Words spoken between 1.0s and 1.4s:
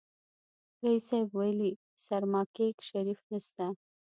صيب